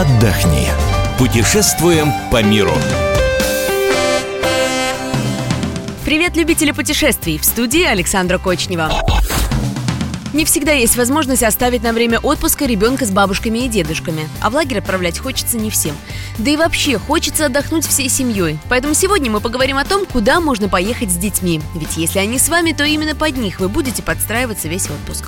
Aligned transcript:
отдохни. 0.00 0.68
Путешествуем 1.18 2.12
по 2.30 2.40
миру. 2.40 2.72
Привет, 6.04 6.36
любители 6.36 6.70
путешествий! 6.70 7.36
В 7.36 7.44
студии 7.44 7.82
Александра 7.82 8.38
Кочнева. 8.38 8.92
Не 10.32 10.44
всегда 10.44 10.70
есть 10.70 10.96
возможность 10.96 11.42
оставить 11.42 11.82
на 11.82 11.92
время 11.92 12.20
отпуска 12.20 12.66
ребенка 12.66 13.06
с 13.06 13.10
бабушками 13.10 13.60
и 13.60 13.68
дедушками, 13.68 14.28
а 14.40 14.50
в 14.50 14.54
лагерь 14.54 14.78
отправлять 14.78 15.18
хочется 15.18 15.56
не 15.56 15.68
всем. 15.68 15.96
Да 16.38 16.48
и 16.48 16.56
вообще 16.56 16.96
хочется 16.96 17.46
отдохнуть 17.46 17.84
всей 17.84 18.08
семьей. 18.08 18.60
Поэтому 18.68 18.94
сегодня 18.94 19.32
мы 19.32 19.40
поговорим 19.40 19.78
о 19.78 19.84
том, 19.84 20.06
куда 20.06 20.38
можно 20.38 20.68
поехать 20.68 21.10
с 21.10 21.16
детьми. 21.16 21.60
Ведь 21.74 21.96
если 21.96 22.20
они 22.20 22.38
с 22.38 22.48
вами, 22.48 22.70
то 22.70 22.84
именно 22.84 23.16
под 23.16 23.36
них 23.36 23.58
вы 23.58 23.68
будете 23.68 24.04
подстраиваться 24.04 24.68
весь 24.68 24.88
отпуск. 24.88 25.24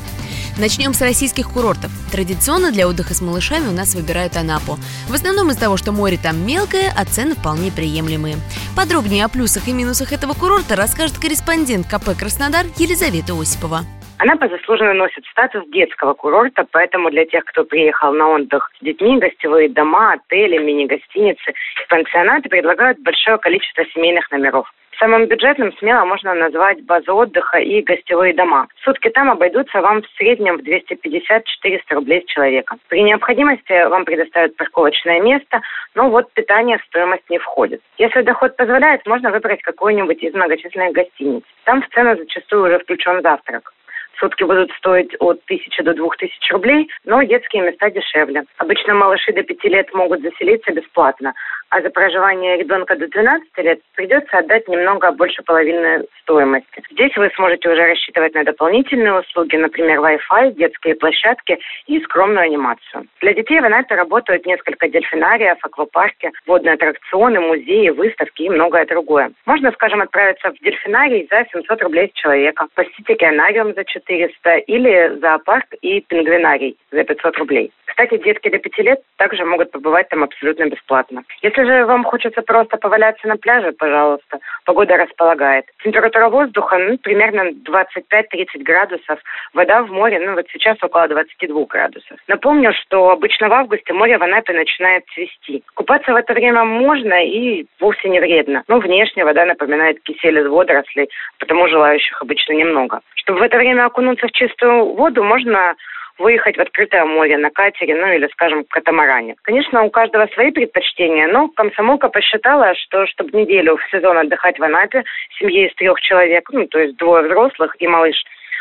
Начнем 0.59 0.93
с 0.93 1.01
российских 1.01 1.53
курортов. 1.53 1.91
Традиционно 2.11 2.73
для 2.73 2.89
отдыха 2.89 3.15
с 3.15 3.23
малышами 3.23 3.69
у 3.69 3.73
нас 3.73 3.95
выбирают 3.95 4.37
Анапу. 4.37 4.77
В 5.09 5.15
основном 5.15 5.51
из-за 5.51 5.61
того, 5.61 5.77
что 5.77 5.93
море 5.93 6.19
там 6.23 6.45
мелкое, 6.47 6.93
а 6.97 7.05
цены 7.05 7.35
вполне 7.35 7.71
приемлемые. 7.71 8.37
Подробнее 8.77 9.25
о 9.25 9.29
плюсах 9.29 9.69
и 9.69 9.73
минусах 9.73 10.13
этого 10.13 10.35
курорта 10.35 10.77
расскажет 10.77 11.19
корреспондент 11.19 11.87
КП 11.87 12.19
«Краснодар» 12.19 12.67
Елизавета 12.77 13.33
Осипова. 13.33 13.81
Анапа 14.19 14.49
заслуженно 14.49 14.93
носит 14.93 15.25
статус 15.31 15.65
детского 15.73 16.13
курорта, 16.13 16.67
поэтому 16.71 17.11
для 17.11 17.25
тех, 17.25 17.43
кто 17.47 17.65
приехал 17.65 18.13
на 18.13 18.29
отдых 18.29 18.71
с 18.79 18.85
детьми, 18.85 19.19
гостевые 19.19 19.71
дома, 19.71 20.13
отели, 20.13 20.59
мини-гостиницы 20.59 21.51
и 21.51 21.89
пансионаты 21.89 22.51
предлагают 22.51 22.99
большое 23.01 23.39
количество 23.39 23.83
семейных 23.95 24.30
номеров. 24.30 24.71
Самым 25.01 25.29
бюджетным 25.29 25.73
смело 25.79 26.04
можно 26.04 26.34
назвать 26.34 26.84
базу 26.84 27.15
отдыха 27.16 27.56
и 27.56 27.80
гостевые 27.80 28.34
дома. 28.34 28.68
Сутки 28.84 29.09
там 29.09 29.30
обойдутся 29.30 29.80
вам 29.80 30.02
в 30.02 30.06
среднем 30.18 30.59
в 30.59 30.60
250-400 30.60 31.95
рублей 31.95 32.20
с 32.20 32.30
человека. 32.30 32.76
При 32.88 33.02
необходимости 33.02 33.88
вам 33.88 34.04
предоставят 34.04 34.56
парковочное 34.56 35.23
место, 35.23 35.62
но 35.95 36.10
вот 36.10 36.30
питание 36.34 36.76
в 36.76 36.84
стоимость 36.84 37.30
не 37.30 37.38
входит. 37.38 37.80
Если 37.96 38.21
доход 38.21 38.56
позволяет, 38.56 39.06
можно 39.06 39.30
выбрать 39.30 39.62
какую-нибудь 39.62 40.23
из 40.23 40.34
многочисленных 40.34 40.93
гостиниц. 40.93 41.45
Там 41.65 41.80
в 41.80 41.88
цену 41.95 42.16
зачастую 42.18 42.65
уже 42.65 42.78
включен 42.80 43.23
завтрак. 43.23 43.73
Сутки 44.21 44.45
будут 44.45 44.71
стоить 44.73 45.15
от 45.18 45.40
1000 45.45 45.82
до 45.82 45.95
2000 45.95 46.52
рублей, 46.52 46.88
но 47.04 47.23
детские 47.23 47.63
места 47.63 47.90
дешевле. 47.90 48.45
Обычно 48.59 48.95
малыши 48.95 49.32
до 49.32 49.43
5 49.43 49.65
лет 49.65 49.95
могут 49.95 50.21
заселиться 50.21 50.73
бесплатно, 50.73 51.32
а 51.71 51.80
за 51.80 51.90
проживание 51.90 52.59
ребенка 52.59 52.96
до 52.96 53.09
12 53.09 53.49
лет 53.59 53.80
придется 53.95 54.38
отдать 54.38 54.68
немного 54.68 55.12
больше 55.12 55.43
половины 55.43 56.04
стоимости. 56.21 56.82
Здесь 56.90 57.16
вы 57.16 57.30
сможете 57.37 57.71
уже 57.71 57.87
рассчитывать 57.87 58.35
на 58.35 58.45
дополнительные 58.45 59.21
услуги, 59.21 59.57
например, 59.57 60.01
Wi-Fi, 60.01 60.52
детские 60.52 60.96
площадки 60.96 61.59
и 61.87 62.01
скромную 62.01 62.45
анимацию. 62.45 63.07
Для 63.21 63.34
детей 63.34 63.60
в 63.60 63.65
Анапе 63.65 63.95
работают 63.95 64.44
несколько 64.47 64.88
дельфинариев, 64.88 65.59
аквапарки, 65.62 66.31
водные 66.47 66.75
аттракционы, 66.75 67.41
музеи, 67.41 67.91
выставки 67.91 68.43
и 68.43 68.50
многое 68.50 68.84
другое. 68.84 69.31
Можно, 69.47 69.72
скажем, 69.72 70.03
отправиться 70.03 70.50
в 70.50 70.59
дельфинарий 70.59 71.27
за 71.31 71.47
700 71.53 71.82
рублей 71.82 72.09
с 72.09 72.21
человека, 72.21 72.66
посетить 72.75 73.09
океанариум 73.09 73.75
за 73.75 73.84
400 74.11 74.56
или 74.66 75.19
зоопарк 75.21 75.66
и 75.83 76.00
пингвинарий 76.00 76.77
за 76.91 77.05
500 77.05 77.39
рублей. 77.39 77.72
Кстати, 77.87 78.22
детки 78.22 78.49
до 78.49 78.59
5 78.59 78.78
лет 78.78 79.00
также 79.17 79.44
могут 79.44 79.71
побывать 79.72 80.09
там 80.09 80.22
абсолютно 80.22 80.67
бесплатно. 80.67 81.22
Если 81.43 81.65
же 81.65 81.84
вам 81.84 82.05
хочется 82.05 82.41
просто 82.43 82.77
поваляться 82.77 83.27
на 83.28 83.37
пляже, 83.37 83.72
пожалуйста, 83.72 84.39
погода 84.65 84.97
располагает. 84.97 85.67
Температура 85.83 86.28
воздуха 86.28 86.78
ну, 86.78 86.99
примерно 86.99 87.50
25-30 87.50 88.62
градусов. 88.62 89.19
Вода 89.55 89.83
в 89.83 89.91
море, 89.91 90.21
ну 90.21 90.34
вот 90.34 90.47
сейчас 90.53 90.79
около 90.83 91.09
22 91.09 91.65
градусов. 91.67 92.19
Напомню, 92.29 92.73
что 92.73 93.11
обычно 93.11 93.49
в 93.49 93.53
августе 93.53 93.93
море 93.93 94.19
в 94.19 94.23
Анапе 94.23 94.53
начинает 94.53 95.05
цвести. 95.15 95.63
Купаться 95.75 96.13
в 96.13 96.17
это 96.17 96.33
время 96.33 96.65
можно 96.65 97.25
и 97.25 97.67
вовсе 97.81 98.09
не 98.09 98.21
вредно. 98.21 98.63
Но 98.69 98.79
внешне 98.79 99.25
вода 99.25 99.45
напоминает 99.45 100.01
кисель 100.03 100.39
из 100.39 100.47
водорослей, 100.47 101.09
потому 101.39 101.69
желающих 101.69 102.23
обычно 102.23 102.53
немного. 102.55 103.01
Чтобы 103.15 103.41
в 103.41 103.43
это 103.43 103.59
время 103.59 103.84
окунуться 104.00 104.27
в 104.27 104.33
чистую 104.33 104.94
воду, 104.94 105.22
можно 105.22 105.75
выехать 106.19 106.56
в 106.56 106.61
открытое 106.61 107.05
море 107.05 107.37
на 107.38 107.50
катере, 107.50 107.94
ну 107.94 108.12
или, 108.12 108.28
скажем, 108.33 108.65
катамаране. 108.69 109.37
Конечно, 109.43 109.83
у 109.83 109.91
каждого 109.91 110.27
свои 110.34 110.50
предпочтения, 110.50 111.28
но 111.28 111.49
комсомолка 111.49 112.09
посчитала, 112.09 112.75
что 112.75 113.06
чтобы 113.06 113.39
неделю 113.39 113.77
в 113.77 113.91
сезон 113.91 114.19
отдыхать 114.19 114.59
в 114.59 114.62
Анапе 114.62 115.05
семье 115.39 115.69
из 115.69 115.75
трех 115.77 116.00
человек, 116.00 116.49
ну 116.53 116.66
то 116.66 116.78
есть 116.78 116.97
двое 116.97 117.27
взрослых 117.27 117.75
и 117.78 117.87
малыш, 117.87 118.16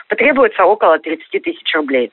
потребуется 0.08 0.64
около 0.64 1.00
30 1.00 1.44
тысяч 1.44 1.76
рублей. 1.76 2.12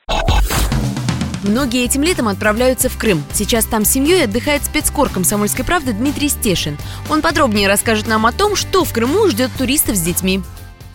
Многие 1.43 1.85
этим 1.85 2.03
летом 2.03 2.27
отправляются 2.27 2.89
в 2.89 2.99
Крым. 2.99 3.19
Сейчас 3.31 3.65
там 3.65 3.85
с 3.85 3.93
семьей 3.93 4.25
отдыхает 4.25 4.63
спецкор 4.63 5.07
комсомольской 5.09 5.63
правды 5.63 5.93
Дмитрий 5.93 6.27
Стешин. 6.27 6.75
Он 7.09 7.21
подробнее 7.21 7.69
расскажет 7.69 8.07
нам 8.07 8.25
о 8.25 8.33
том, 8.33 8.55
что 8.55 8.83
в 8.83 8.93
Крыму 8.93 9.27
ждет 9.27 9.51
туристов 9.57 9.95
с 9.95 10.01
детьми. 10.01 10.39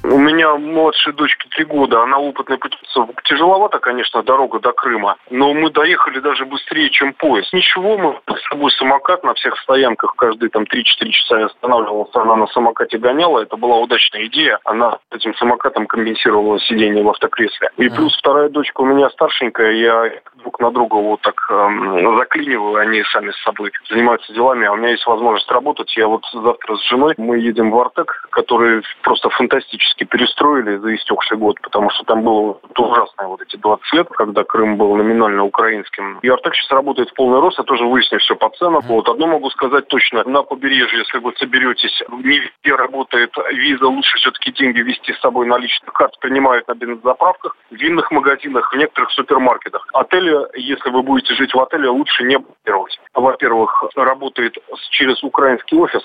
У 0.05 0.19
меня 0.19 0.57
младшей 0.57 1.13
дочке 1.13 1.49
три 1.51 1.65
года, 1.65 2.03
она 2.03 2.19
опытная 2.19 2.59
путешественница. 2.59 3.13
Тяжеловато, 3.25 3.79
конечно, 3.79 4.23
дорога 4.23 4.59
до 4.59 4.73
Крыма, 4.73 5.17
но 5.31 5.55
мы 5.55 5.71
доехали 5.71 6.19
даже 6.19 6.45
быстрее, 6.45 6.91
чем 6.91 7.13
поезд. 7.15 7.53
Ничего, 7.53 7.97
мы 7.97 8.19
с 8.37 8.49
собой 8.49 8.71
самокат 8.73 9.23
на 9.23 9.35
всех 9.35 9.57
стоянках, 9.61 10.15
каждые 10.17 10.51
там 10.51 10.65
3-4 10.65 11.09
часа 11.11 11.39
я 11.39 11.47
останавливался, 11.47 12.21
она 12.21 12.37
на 12.37 12.47
самокате 12.49 12.99
гоняла, 12.99 13.41
это 13.41 13.57
была 13.57 13.79
удачная 13.79 14.27
идея. 14.27 14.59
Она 14.65 14.99
этим 15.13 15.35
самокатом 15.37 15.87
компенсировала 15.87 16.59
сидение 16.61 17.03
в 17.03 17.09
автокресле. 17.09 17.71
И 17.77 17.89
плюс 17.89 18.17
вторая 18.19 18.49
дочка 18.49 18.81
у 18.81 18.87
меня 18.87 19.09
старшенькая, 19.11 19.73
я 19.73 20.13
друг 20.43 20.61
на 20.61 20.71
друга 20.73 20.97
вот 20.97 21.21
так 21.21 21.35
эм, 21.51 22.19
заклиниваю, 22.19 22.77
они 22.77 23.03
сами 23.13 23.31
с 23.31 23.43
собой 23.43 23.71
занимаются 23.89 24.33
делами, 24.33 24.67
а 24.67 24.73
у 24.73 24.77
меня 24.77 24.91
есть 24.91 25.07
возможность 25.07 25.51
работать. 25.51 25.97
Я 25.97 26.09
вот 26.09 26.25
завтра 26.33 26.77
с 26.77 26.89
женой, 26.89 27.15
мы 27.17 27.39
едем 27.39 27.71
в 27.71 27.79
Артек, 27.79 28.29
который 28.31 28.83
просто 29.03 29.31
фантастический 29.31 29.92
практически 29.93 30.05
перестроили 30.05 30.77
за 30.79 30.95
истекший 30.95 31.37
год, 31.37 31.61
потому 31.63 31.91
что 31.91 32.05
там 32.05 32.23
было 32.23 32.59
ужасное 32.77 33.27
вот 33.27 33.41
эти 33.43 33.57
20 33.57 33.93
лет, 33.93 34.09
когда 34.09 34.45
Крым 34.45 34.77
был 34.77 34.97
номинально 34.97 35.45
украинским. 35.45 36.19
И 36.23 36.29
Артек 36.29 36.55
сейчас 36.55 36.71
работает 36.71 37.11
в 37.11 37.15
полный 37.15 37.41
рост, 37.41 37.59
я 37.59 37.65
тоже 37.65 37.85
выясню 37.85 38.19
все 38.19 38.35
по 38.35 38.51
ценам. 38.51 38.81
Вот 38.83 39.09
одно 39.09 39.27
могу 39.27 39.51
сказать 39.51 39.89
точно, 39.89 40.25
на 40.25 40.43
побережье, 40.43 40.99
если 40.99 41.19
вы 41.19 41.33
соберетесь, 41.37 42.03
не 42.11 42.39
везде 42.39 42.75
работает 42.75 43.35
виза, 43.53 43.87
лучше 43.87 44.17
все-таки 44.19 44.53
деньги 44.53 44.81
вести 44.81 45.13
с 45.13 45.21
собой 45.21 45.47
наличных 45.47 45.93
карт 45.93 46.19
принимают 46.21 46.69
на 46.69 46.75
бензозаправках, 46.75 47.57
в 47.71 47.75
винных 47.75 48.11
магазинах, 48.11 48.73
в 48.73 48.77
некоторых 48.77 49.11
супермаркетах. 49.13 49.87
Отели, 49.93 50.37
если 50.59 50.91
вы 50.91 51.03
будете 51.03 51.35
жить 51.35 51.55
в 51.55 51.61
отеле, 51.61 51.89
лучше 51.89 52.25
не 52.25 52.39
бронировать. 52.39 52.99
Во-первых, 53.15 53.85
работает 53.97 54.57
через 54.91 55.23
украинский 55.23 55.79
офис, 55.79 56.03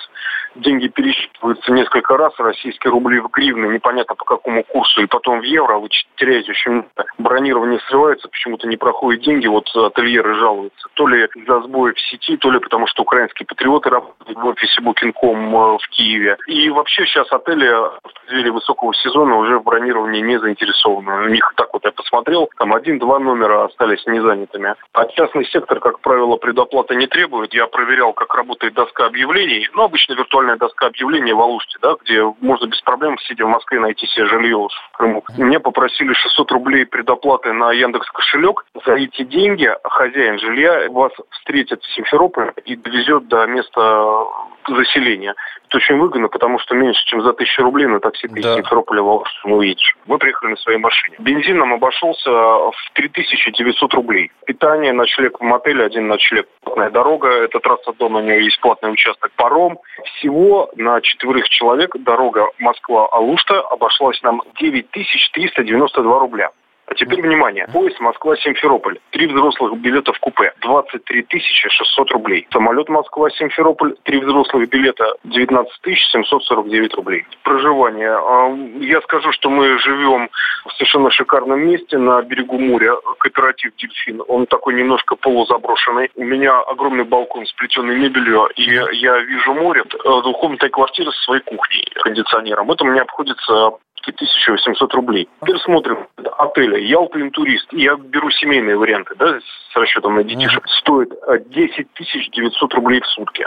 деньги 0.56 0.88
пересчитываются 0.88 1.72
несколько 1.72 2.18
раз, 2.18 2.34
российские 2.38 2.92
рубли 2.92 3.20
в 3.20 3.28
гривны, 3.30 3.68
непонятно 3.78 4.16
по 4.16 4.26
какому 4.26 4.64
курсу, 4.64 5.02
и 5.02 5.06
потом 5.06 5.40
в 5.40 5.44
евро 5.44 5.78
вы 5.78 5.90
теряете 6.16 6.52
очень 6.52 6.72
много. 6.72 6.90
Бронирование 7.18 7.80
срывается, 7.88 8.28
почему-то 8.28 8.68
не 8.68 8.78
проходят 8.78 9.22
деньги, 9.22 9.48
вот 9.48 9.68
ательеры 9.76 10.36
жалуются. 10.36 10.88
То 10.94 11.08
ли 11.08 11.28
из-за 11.36 11.62
сбоя 11.62 11.94
в 11.94 12.00
сети, 12.00 12.38
то 12.38 12.52
ли 12.52 12.60
потому 12.60 12.88
что 12.88 13.04
украинские 13.04 13.46
патриоты 13.46 13.90
работают 13.90 14.38
в 14.38 14.46
офисе 14.46 14.82
Booking.com 14.82 15.56
э, 15.56 15.78
в 15.78 15.88
Киеве. 15.90 16.38
И 16.48 16.70
вообще 16.70 17.06
сейчас 17.06 17.32
отели 17.32 17.68
в 17.68 18.00
преддверии 18.26 18.50
высокого 18.50 18.94
сезона 18.96 19.36
уже 19.36 19.60
в 19.60 19.64
бронировании 19.64 20.22
не 20.22 20.40
заинтересованы. 20.40 21.26
У 21.26 21.30
них 21.30 21.54
так 21.56 21.74
вот 21.74 21.86
я 21.86 21.92
посмотрел, 21.92 22.50
там 22.58 22.74
один-два 22.74 23.20
номера 23.20 23.66
остались 23.66 24.06
незанятыми. 24.06 24.76
А 24.94 25.06
частный 25.08 25.46
сектор, 25.46 25.80
как 25.80 26.00
правило, 26.00 26.38
предоплаты 26.38 26.96
не 26.96 27.08
требует. 27.08 27.54
Я 27.54 27.68
проверял, 27.68 28.14
как 28.14 28.34
работает 28.36 28.74
доска 28.74 29.06
объявлений. 29.06 29.68
Ну, 29.74 29.84
обычно 29.84 30.14
виртуальная 30.14 30.58
доска 30.58 30.88
объявлений 30.88 31.34
в 31.34 31.42
Алуште, 31.42 31.78
да, 31.82 31.96
где 32.04 32.24
можно 32.42 32.68
без 32.68 32.82
проблем, 32.82 33.18
сидя 33.20 33.46
в 33.46 33.50
Москве, 33.50 33.67
найти 33.76 34.08
себе 34.08 34.26
жилье 34.26 34.58
в 34.58 34.98
Крыму. 34.98 35.24
Мне 35.38 35.60
попросили 35.60 36.14
600 36.14 36.52
рублей 36.52 36.86
предоплаты 36.86 37.54
на 37.54 37.72
Яндекс 37.72 38.10
кошелек. 38.12 38.66
За 38.86 38.94
эти 38.94 39.24
деньги 39.24 39.70
хозяин 39.84 40.40
жилья 40.40 40.90
вас 40.90 41.12
встретит 41.32 41.82
в 41.84 41.96
Симферополе 41.96 42.54
и 42.66 42.76
довезет 42.76 43.28
до 43.28 43.46
места 43.46 44.26
заселения. 44.68 45.36
Это 45.68 45.78
очень 45.78 45.98
выгодно, 45.98 46.30
потому 46.30 46.60
что 46.60 46.76
меньше, 46.76 47.04
чем 47.06 47.22
за 47.22 47.34
тысячу 47.34 47.62
рублей 47.62 47.88
на 47.88 48.00
такси 48.00 48.28
ты 48.28 48.42
да. 48.42 48.54
из 48.54 48.56
Симферополя 48.58 49.02
в 49.02 49.10
Алуште 49.10 49.40
не. 49.46 49.76
Мы 50.06 50.18
приехали 50.18 50.52
на 50.52 50.58
своей 50.58 50.80
машине. 50.80 51.18
Бензин 51.20 51.58
нам 51.58 51.74
обошелся 51.74 52.30
в 52.30 52.76
3900 52.94 53.94
рублей. 53.94 54.32
Питание, 54.46 54.94
ночлег 54.94 55.40
в 55.40 55.44
мотеле, 55.44 55.86
один 55.86 56.08
ночлег. 56.08 56.48
Платная 56.64 56.90
дорога, 56.90 57.30
это 57.30 57.60
трасса 57.60 57.94
дома, 57.94 58.20
у 58.20 58.24
нее 58.24 58.44
есть 58.44 58.60
платный 58.62 58.92
участок. 58.92 59.32
Паром. 59.36 59.80
Всего 60.06 60.70
на 60.76 61.02
четверых 61.02 61.50
человек 61.50 61.96
дорога 61.98 62.48
Москва-Алушта 62.60 63.57
обошлась 63.60 64.22
нам 64.24 64.42
9392 64.60 66.20
рубля. 66.20 66.50
А 66.88 66.96
теперь 66.96 67.22
внимание. 67.22 67.68
Поезд 67.74 68.00
Москва-Симферополь. 68.00 68.98
Три 69.12 69.28
взрослых 69.28 69.78
билета 69.78 70.14
в 70.14 70.20
купе. 70.20 70.54
23 70.62 71.26
600 71.30 72.12
рублей. 72.12 72.48
Самолет 72.52 72.88
Москва-Симферополь. 72.88 73.96
Три 74.04 74.20
взрослых 74.22 74.70
билета. 74.70 75.06
19 75.26 75.70
749 75.84 76.94
рублей. 76.96 77.26
Проживание. 77.44 78.12
А, 78.12 78.56
я 78.80 79.02
скажу, 79.02 79.34
что 79.34 79.50
мы 79.50 79.78
живем 79.80 80.30
в 80.66 80.72
совершенно 80.74 81.12
шикарном 81.12 81.60
месте 81.60 81.98
на 81.98 82.22
берегу 82.22 82.58
моря. 82.58 82.96
Кооператив 83.20 83.76
«Дельфин». 83.76 84.24
Он 84.30 84.46
такой 84.46 84.74
немножко 84.76 85.18
полузаброшенный. 85.18 86.10
У 86.16 86.24
меня 86.24 86.58
огромный 86.58 87.04
балкон 87.04 87.46
с 87.46 87.54
плетеной 87.54 88.00
мебелью. 88.00 88.48
И 88.56 88.64
я 88.64 89.20
вижу 89.20 89.54
море. 89.54 89.84
Двухкомнатная 90.04 90.70
квартира 90.70 91.12
со 91.12 91.22
своей 91.24 91.42
кухней, 91.42 91.86
кондиционером. 92.02 92.72
Это 92.72 92.86
мне 92.86 93.02
обходится 93.02 93.72
1800 94.12 94.94
рублей. 94.94 95.28
Теперь 95.42 95.60
смотрим 95.60 96.08
отели. 96.38 96.82
Ялта 96.82 97.22
Интурист. 97.22 97.68
Я 97.72 97.96
беру 97.96 98.30
семейные 98.32 98.78
варианты, 98.78 99.16
да, 99.18 99.40
с 99.40 99.76
расчетом 99.76 100.16
на 100.16 100.24
детишек. 100.24 100.64
Стоит 100.80 101.10
10 101.50 101.88
900 102.32 102.74
рублей 102.74 103.02
в 103.02 103.08
сутки. 103.08 103.46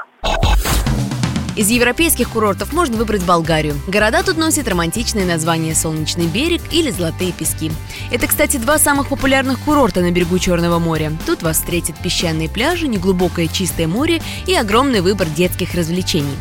Из 1.57 1.69
европейских 1.69 2.31
курортов 2.31 2.73
можно 2.73 2.97
выбрать 2.97 3.27
Болгарию. 3.27 3.75
Города 3.89 4.23
тут 4.25 4.39
носят 4.39 4.69
романтичные 4.69 5.27
названия 5.27 5.75
«Солнечный 5.75 6.27
берег» 6.27 6.63
или 6.73 6.91
«Золотые 6.91 7.33
пески». 7.33 7.71
Это, 8.13 8.29
кстати, 8.29 8.57
два 8.57 8.79
самых 8.79 9.09
популярных 9.09 9.59
курорта 9.65 10.01
на 10.01 10.13
берегу 10.13 10.39
Черного 10.39 10.79
моря. 10.79 11.11
Тут 11.27 11.43
вас 11.43 11.59
встретят 11.59 11.97
песчаные 12.03 12.49
пляжи, 12.49 12.87
неглубокое 12.87 13.49
чистое 13.49 13.89
море 13.89 14.23
и 14.47 14.55
огромный 14.55 15.01
выбор 15.01 15.27
детских 15.27 15.75
развлечений. 15.75 16.37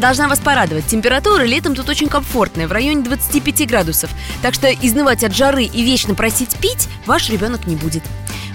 Должна 0.00 0.28
вас 0.28 0.40
порадовать, 0.40 0.86
температура 0.86 1.42
летом 1.42 1.74
тут 1.74 1.90
очень 1.90 2.08
комфортная, 2.08 2.66
в 2.66 2.72
районе 2.72 3.02
25 3.02 3.68
градусов, 3.68 4.10
так 4.40 4.54
что 4.54 4.72
изнывать 4.72 5.22
от 5.24 5.36
жары 5.36 5.64
и 5.64 5.82
вечно 5.82 6.14
просить 6.14 6.56
пить 6.56 6.88
ваш 7.04 7.28
ребенок 7.28 7.66
не 7.66 7.76
будет. 7.76 8.02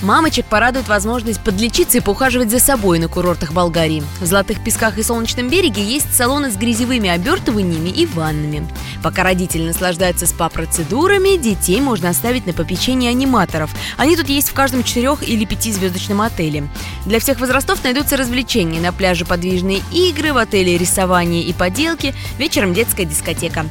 Мамочек 0.02 0.46
порадует 0.46 0.88
возможность 0.88 1.42
подлечиться 1.42 1.98
и 1.98 2.02
поухаживать 2.02 2.52
за 2.52 2.60
собой 2.60 3.00
на 3.00 3.08
курортах 3.08 3.54
Болгарии. 3.54 4.04
В 4.20 4.26
Золотых 4.26 4.64
Песках 4.64 4.98
и 4.98 5.04
Солнечном 5.04 5.50
береге 5.50 5.84
есть 5.84 6.14
салоны 6.14 6.52
с 6.52 6.58
грязевыми 6.58 7.10
обертываниями 7.10 7.90
и 7.90 8.06
ваннами. 8.06 8.68
Пока 9.02 9.24
родители 9.24 9.64
наслаждаются 9.64 10.28
СПА-процедурами, 10.28 11.38
детей 11.38 11.80
можно 11.82 12.10
оставить 12.10 12.46
на 12.46 12.54
попечение 12.54 13.12
аниматоров. 13.12 13.72
Они 13.98 14.16
тут 14.16 14.30
есть 14.30 14.50
в 14.50 14.54
каждом 14.54 14.84
четырех- 14.84 15.28
или 15.28 15.46
пятизвездочном 15.46 16.22
отеле. 16.22 16.68
Для 17.06 17.20
всех 17.20 17.40
возрастов 17.40 17.84
найдутся 17.84 18.18
развлечения. 18.18 18.80
На 18.80 18.92
пляже 18.92 19.26
подвижные 19.26 19.82
игры, 19.92 20.34
в 20.34 20.38
отеле 20.38 20.78
рисование 20.78 21.44
и 21.44 21.54
поделки, 21.54 22.14
вечером 22.38 22.74
детская 22.74 23.06
дискотека. 23.06 23.66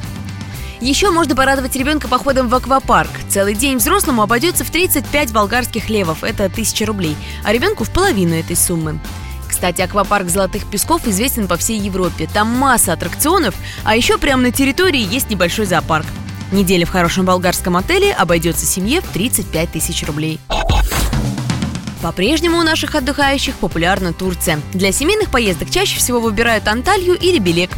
Еще 0.81 1.11
можно 1.11 1.35
порадовать 1.37 1.77
ребенка 1.77 2.09
походом 2.09 2.49
в 2.49 2.55
аквапарк. 2.55 3.11
Целый 3.29 3.55
день 3.55 3.79
взрослому 3.79 4.23
обойдется 4.23 4.65
в 4.65 4.71
35 4.71 5.33
болгарских 5.33 5.89
левов, 5.89 6.25
это 6.25 6.45
1000 6.45 6.87
рублей, 6.87 7.17
а 7.45 7.53
ребенку 7.53 7.85
в 7.85 7.91
половину 7.91 8.35
этой 8.35 8.57
суммы. 8.57 8.99
Кстати, 9.49 9.83
аквапарк 9.83 10.29
Золотых 10.29 10.67
Песков 10.67 11.07
известен 11.07 11.47
по 11.47 11.57
всей 11.57 11.79
Европе. 11.79 12.29
Там 12.33 12.49
масса 12.49 12.93
аттракционов, 12.93 13.55
а 13.85 13.97
еще 13.97 14.19
прямо 14.19 14.43
на 14.43 14.51
территории 14.51 15.01
есть 15.01 15.31
небольшой 15.31 15.67
зоопарк. 15.67 16.07
Неделя 16.51 16.87
в 16.87 16.91
хорошем 16.91 17.25
болгарском 17.25 17.77
отеле 17.77 18.13
обойдется 18.13 18.67
семье 18.67 19.01
в 19.01 19.05
35 19.13 19.71
тысяч 19.71 20.05
рублей. 20.07 20.39
По-прежнему 22.05 22.59
у 22.59 22.63
наших 22.63 22.97
отдыхающих 22.97 23.55
популярна 23.59 24.13
Турция. 24.13 24.59
Для 24.75 24.93
семейных 24.93 25.33
поездок 25.33 25.71
чаще 25.71 25.97
всего 25.97 26.21
выбирают 26.21 26.69
Анталью 26.69 27.15
или 27.15 27.39
Белек. 27.39 27.71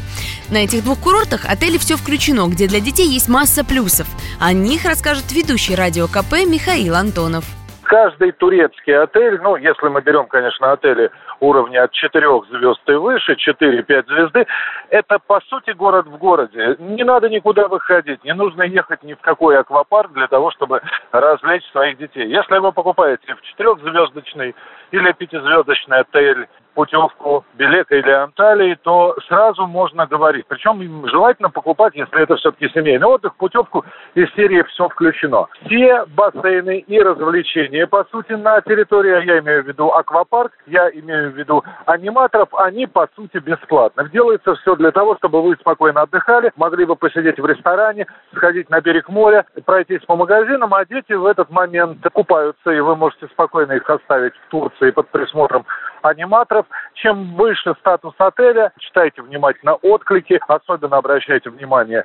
На 0.50 0.64
этих 0.64 0.82
двух 0.82 0.98
курортах 0.98 1.44
отели 1.44 1.78
все 1.78 1.94
включено, 1.94 2.48
где 2.48 2.66
для 2.66 2.80
детей 2.80 3.06
есть 3.06 3.28
масса 3.28 3.64
плюсов. 3.64 4.08
О 4.40 4.52
них 4.52 4.84
расскажет 4.84 5.30
ведущий 5.30 5.76
радио 5.76 6.08
КП 6.08 6.42
Михаил 6.44 6.96
Антонов. 6.96 7.44
Каждый 7.84 8.32
турецкий 8.32 8.98
отель, 9.00 9.38
ну, 9.40 9.54
если 9.54 9.86
мы 9.86 10.02
берем, 10.02 10.26
конечно, 10.26 10.72
отели 10.72 11.08
уровня 11.40 11.84
от 11.84 11.92
4 11.92 12.26
звезд 12.50 12.88
и 12.88 12.92
выше, 12.92 13.36
4-5 13.36 14.06
звезды, 14.06 14.46
это, 14.90 15.18
по 15.18 15.40
сути, 15.40 15.70
город 15.70 16.06
в 16.06 16.16
городе. 16.18 16.76
Не 16.78 17.04
надо 17.04 17.28
никуда 17.28 17.68
выходить, 17.68 18.24
не 18.24 18.34
нужно 18.34 18.62
ехать 18.62 19.02
ни 19.02 19.14
в 19.14 19.20
какой 19.20 19.58
аквапарк 19.58 20.12
для 20.12 20.26
того, 20.28 20.50
чтобы 20.50 20.80
развлечь 21.12 21.64
своих 21.70 21.98
детей. 21.98 22.28
Если 22.28 22.58
вы 22.58 22.72
покупаете 22.72 23.34
в 23.34 23.42
четырехзвездочный 23.42 24.54
или 24.90 25.12
пятизвездочный 25.12 25.98
отель 25.98 26.48
путевку 26.76 27.44
Белека 27.54 27.96
или 27.96 28.10
Анталии, 28.10 28.78
то 28.82 29.16
сразу 29.28 29.66
можно 29.66 30.06
говорить. 30.06 30.44
Причем 30.46 31.08
желательно 31.08 31.48
покупать, 31.48 31.94
если 31.94 32.22
это 32.22 32.36
все-таки 32.36 32.68
семейный 32.68 33.06
отдых, 33.06 33.34
путевку 33.36 33.84
из 34.14 34.32
серии 34.34 34.62
«Все 34.64 34.86
включено». 34.88 35.46
Все 35.64 36.04
бассейны 36.14 36.80
и 36.80 37.00
развлечения, 37.00 37.86
по 37.86 38.04
сути, 38.12 38.34
на 38.34 38.60
территории, 38.60 39.26
я 39.26 39.38
имею 39.38 39.64
в 39.64 39.66
виду 39.66 39.90
аквапарк, 39.90 40.52
я 40.66 40.90
имею 40.90 41.32
в 41.32 41.36
виду 41.36 41.64
аниматоров, 41.86 42.50
они, 42.54 42.86
по 42.86 43.08
сути, 43.16 43.38
бесплатно. 43.38 44.08
Делается 44.12 44.54
все 44.56 44.76
для 44.76 44.90
того, 44.90 45.16
чтобы 45.16 45.42
вы 45.42 45.56
спокойно 45.56 46.02
отдыхали, 46.02 46.52
могли 46.56 46.84
бы 46.84 46.94
посидеть 46.94 47.40
в 47.40 47.46
ресторане, 47.46 48.06
сходить 48.34 48.68
на 48.68 48.82
берег 48.82 49.08
моря, 49.08 49.46
пройтись 49.64 50.04
по 50.06 50.14
магазинам, 50.14 50.74
а 50.74 50.84
дети 50.84 51.14
в 51.14 51.24
этот 51.24 51.50
момент 51.50 52.06
купаются, 52.12 52.70
и 52.70 52.80
вы 52.80 52.96
можете 52.96 53.28
спокойно 53.28 53.72
их 53.72 53.88
оставить 53.88 54.34
в 54.34 54.50
Турции 54.50 54.90
под 54.90 55.08
присмотром 55.08 55.64
аниматоров. 56.06 56.66
Чем 56.94 57.34
выше 57.34 57.74
статус 57.80 58.14
отеля, 58.18 58.72
читайте 58.78 59.22
внимательно 59.22 59.74
отклики, 59.74 60.40
особенно 60.48 60.96
обращайте 60.98 61.50
внимание 61.50 62.04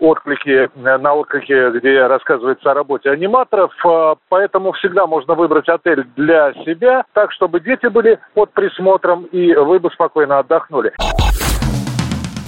отклики 0.00 0.70
на 0.74 1.14
отклики, 1.14 1.78
где 1.78 2.06
рассказывается 2.06 2.70
о 2.70 2.74
работе 2.74 3.10
аниматоров. 3.10 3.72
А, 3.84 4.16
поэтому 4.28 4.72
всегда 4.72 5.06
можно 5.06 5.34
выбрать 5.34 5.68
отель 5.68 6.04
для 6.16 6.52
себя, 6.64 7.04
так, 7.12 7.32
чтобы 7.32 7.60
дети 7.60 7.86
были 7.86 8.18
под 8.34 8.52
присмотром 8.52 9.24
и 9.24 9.54
вы 9.54 9.78
бы 9.78 9.90
спокойно 9.90 10.38
отдохнули. 10.38 10.92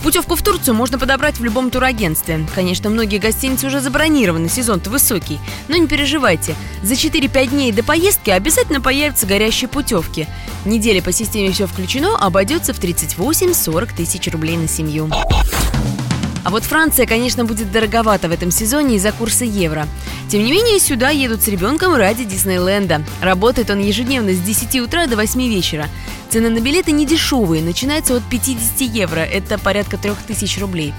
Путевку 0.06 0.36
в 0.36 0.42
Турцию 0.42 0.76
можно 0.76 1.00
подобрать 1.00 1.40
в 1.40 1.44
любом 1.44 1.68
турагентстве. 1.68 2.46
Конечно, 2.54 2.88
многие 2.90 3.18
гостиницы 3.18 3.66
уже 3.66 3.80
забронированы, 3.80 4.48
сезон-то 4.48 4.88
высокий. 4.88 5.40
Но 5.66 5.76
не 5.76 5.88
переживайте, 5.88 6.54
за 6.80 6.94
4-5 6.94 7.48
дней 7.48 7.72
до 7.72 7.82
поездки 7.82 8.30
обязательно 8.30 8.80
появятся 8.80 9.26
горящие 9.26 9.66
путевки. 9.66 10.28
Неделя 10.64 11.02
по 11.02 11.10
системе 11.10 11.50
«Все 11.50 11.66
включено» 11.66 12.16
обойдется 12.16 12.72
в 12.72 12.78
38-40 12.78 13.96
тысяч 13.96 14.30
рублей 14.30 14.56
на 14.56 14.68
семью. 14.68 15.10
А 16.46 16.50
вот 16.50 16.62
Франция, 16.62 17.06
конечно, 17.06 17.44
будет 17.44 17.72
дороговата 17.72 18.28
в 18.28 18.30
этом 18.30 18.52
сезоне 18.52 18.96
из-за 18.96 19.10
курса 19.10 19.44
евро. 19.44 19.88
Тем 20.28 20.44
не 20.44 20.52
менее, 20.52 20.78
сюда 20.78 21.10
едут 21.10 21.42
с 21.42 21.48
ребенком 21.48 21.96
ради 21.96 22.22
Диснейленда. 22.22 23.02
Работает 23.20 23.68
он 23.68 23.80
ежедневно 23.80 24.32
с 24.32 24.38
10 24.38 24.76
утра 24.76 25.08
до 25.08 25.16
8 25.16 25.40
вечера. 25.40 25.88
Цены 26.30 26.48
на 26.48 26.60
билеты 26.60 26.92
не 26.92 27.04
дешевые, 27.04 27.64
начинаются 27.64 28.14
от 28.14 28.22
50 28.30 28.80
евро, 28.82 29.18
это 29.18 29.58
порядка 29.58 29.98
3000 29.98 30.60
рублей. 30.60 30.94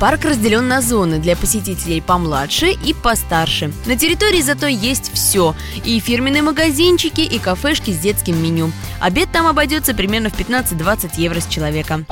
Парк 0.00 0.24
разделен 0.24 0.66
на 0.66 0.80
зоны 0.80 1.18
для 1.18 1.36
посетителей 1.36 2.00
помладше 2.00 2.70
и 2.70 2.94
постарше. 2.94 3.70
На 3.84 3.96
территории 3.96 4.40
зато 4.40 4.68
есть 4.68 5.12
все. 5.12 5.54
И 5.84 6.00
фирменные 6.00 6.40
магазинчики, 6.40 7.20
и 7.20 7.38
кафешки 7.38 7.90
с 7.90 7.98
детским 7.98 8.42
меню. 8.42 8.72
Обед 9.00 9.30
там 9.32 9.46
обойдется 9.46 9.92
примерно 9.92 10.30
в 10.30 10.40
15-20 10.40 11.10
евро 11.18 11.40
с 11.40 11.46
человека. 11.46 12.06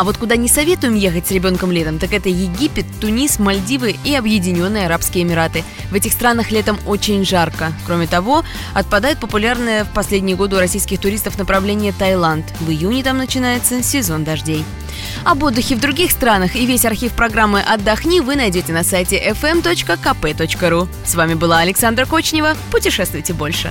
А 0.00 0.02
вот 0.02 0.16
куда 0.16 0.36
не 0.36 0.48
советуем 0.48 0.94
ехать 0.94 1.26
с 1.26 1.30
ребенком 1.30 1.70
летом, 1.70 1.98
так 1.98 2.14
это 2.14 2.30
Египет, 2.30 2.86
Тунис, 3.02 3.38
Мальдивы 3.38 3.96
и 4.02 4.14
Объединенные 4.14 4.86
Арабские 4.86 5.24
Эмираты. 5.24 5.62
В 5.90 5.94
этих 5.94 6.14
странах 6.14 6.50
летом 6.50 6.78
очень 6.86 7.22
жарко. 7.22 7.70
Кроме 7.84 8.06
того, 8.06 8.42
отпадает 8.72 9.18
популярное 9.18 9.84
в 9.84 9.90
последние 9.90 10.38
годы 10.38 10.56
у 10.56 10.58
российских 10.58 11.00
туристов 11.00 11.36
направление 11.38 11.92
Таиланд. 11.92 12.46
В 12.60 12.70
июне 12.70 13.02
там 13.02 13.18
начинается 13.18 13.82
сезон 13.82 14.24
дождей. 14.24 14.64
Об 15.22 15.42
отдыхе 15.42 15.76
в 15.76 15.80
других 15.80 16.12
странах 16.12 16.56
и 16.56 16.64
весь 16.64 16.86
архив 16.86 17.12
программы 17.12 17.60
«Отдохни» 17.60 18.20
вы 18.20 18.36
найдете 18.36 18.72
на 18.72 18.84
сайте 18.84 19.22
fm.kp.ru. 19.22 20.88
С 21.04 21.14
вами 21.14 21.34
была 21.34 21.58
Александра 21.58 22.06
Кочнева. 22.06 22.56
Путешествуйте 22.70 23.34
больше. 23.34 23.70